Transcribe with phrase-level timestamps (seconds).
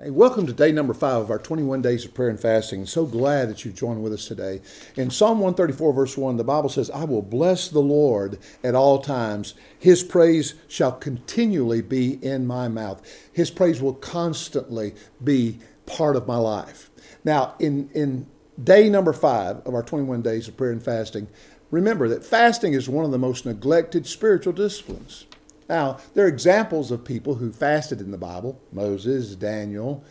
[0.00, 2.86] Hey, welcome to day number five of our 21 days of prayer and fasting.
[2.86, 4.60] So glad that you've joined with us today.
[4.94, 9.00] In Psalm 134, verse 1, the Bible says, I will bless the Lord at all
[9.00, 9.54] times.
[9.76, 13.02] His praise shall continually be in my mouth.
[13.32, 16.92] His praise will constantly be part of my life.
[17.24, 18.28] Now, in, in
[18.62, 21.26] day number five of our 21 days of prayer and fasting,
[21.72, 25.26] remember that fasting is one of the most neglected spiritual disciplines.
[25.68, 30.04] Now, there are examples of people who fasted in the Bible Moses, Daniel,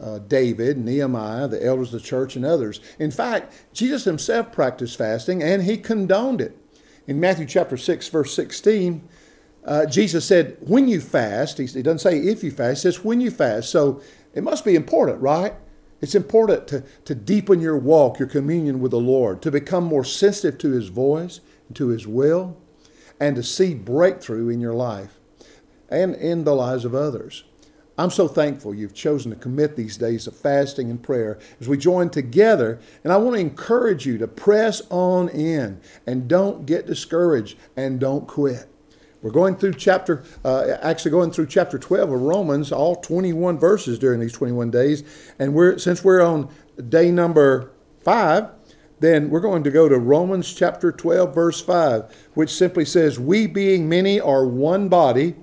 [0.00, 2.80] uh, David, Nehemiah, the elders of the church, and others.
[2.98, 6.56] In fact, Jesus himself practiced fasting and he condoned it.
[7.06, 9.08] In Matthew chapter 6, verse 16,
[9.64, 13.04] uh, Jesus said, When you fast, he, he doesn't say if you fast, he says
[13.04, 13.70] when you fast.
[13.70, 14.00] So
[14.34, 15.54] it must be important, right?
[16.00, 20.04] It's important to, to deepen your walk, your communion with the Lord, to become more
[20.04, 21.40] sensitive to his voice,
[21.74, 22.56] to his will
[23.20, 25.18] and to see breakthrough in your life
[25.88, 27.44] and in the lives of others.
[27.98, 31.78] I'm so thankful you've chosen to commit these days of fasting and prayer as we
[31.78, 32.78] join together.
[33.02, 37.98] And I want to encourage you to press on in and don't get discouraged and
[37.98, 38.68] don't quit.
[39.22, 43.98] We're going through chapter, uh, actually going through chapter 12 of Romans, all 21 verses
[43.98, 45.02] during these 21 days.
[45.38, 46.50] And we're, since we're on
[46.90, 47.72] day number
[48.04, 48.50] five,
[48.98, 53.46] then we're going to go to Romans chapter 12, verse 5, which simply says, We
[53.46, 55.34] being many are one body,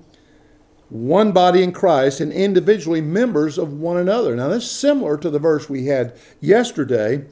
[0.90, 4.36] one body in Christ, and individually members of one another.
[4.36, 7.26] Now, that's similar to the verse we had yesterday,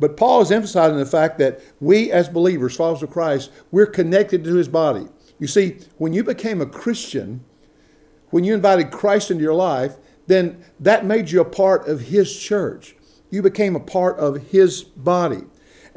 [0.00, 4.42] but Paul is emphasizing the fact that we as believers, followers of Christ, we're connected
[4.44, 5.06] to his body.
[5.38, 7.44] You see, when you became a Christian,
[8.30, 12.36] when you invited Christ into your life, then that made you a part of his
[12.36, 12.96] church.
[13.30, 15.42] You became a part of his body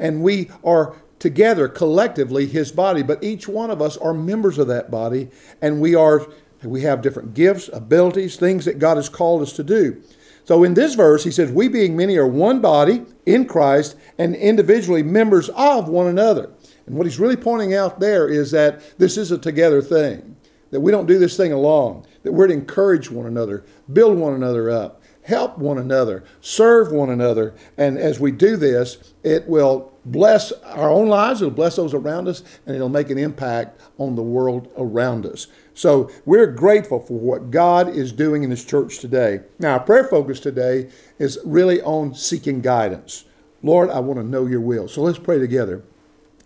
[0.02, 4.66] and we are together collectively his body, but each one of us are members of
[4.66, 5.30] that body,
[5.62, 6.26] and we are
[6.64, 10.00] we have different gifts, abilities, things that God has called us to do.
[10.44, 14.36] So in this verse, he says, We being many are one body in Christ and
[14.36, 16.50] individually members of one another.
[16.86, 20.36] And what he's really pointing out there is that this is a together thing,
[20.70, 24.34] that we don't do this thing alone, that we're to encourage one another, build one
[24.34, 27.54] another up, help one another, serve one another.
[27.76, 32.28] And as we do this, it will bless our own lives, it'll bless those around
[32.28, 35.46] us, and it'll make an impact on the world around us.
[35.74, 39.40] So we're grateful for what God is doing in this church today.
[39.58, 43.24] Now, our prayer focus today is really on seeking guidance.
[43.62, 44.88] Lord, I want to know your will.
[44.88, 45.82] So let's pray together.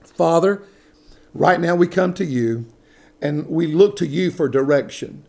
[0.03, 0.62] Father,
[1.32, 2.66] right now we come to you
[3.22, 5.25] and we look to you for direction.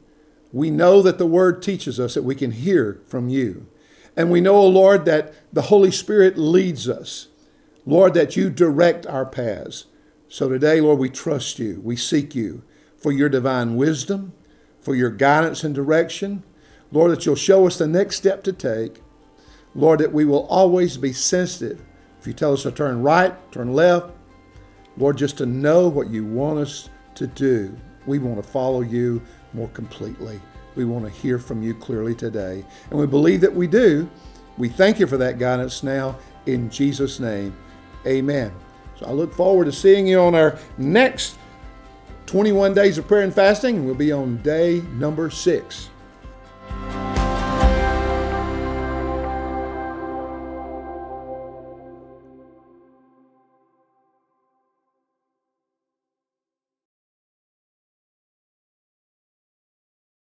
[0.52, 3.68] We know that the word teaches us that we can hear from you.
[4.16, 7.28] And we know, O oh Lord, that the Holy Spirit leads us.
[7.86, 9.86] Lord, that you direct our paths.
[10.28, 11.80] So today, Lord, we trust you.
[11.84, 12.64] We seek you
[12.98, 14.34] for your divine wisdom,
[14.82, 16.44] for your guidance and direction.
[16.92, 19.02] Lord, that you'll show us the next step to take.
[19.76, 21.82] Lord, that we will always be sensitive.
[22.20, 24.12] If you tell us to turn right, turn left,
[24.98, 27.78] Lord, just to know what you want us to do.
[28.08, 29.22] We want to follow you
[29.54, 30.42] more completely.
[30.76, 32.66] We want to hear from you clearly today.
[32.90, 34.10] And we believe that we do.
[34.58, 37.56] We thank you for that guidance now in Jesus' name.
[38.08, 38.52] Amen.
[39.00, 41.38] So I look forward to seeing you on our next
[42.26, 43.86] 21 days of prayer and fasting.
[43.86, 45.90] We'll be on day number six.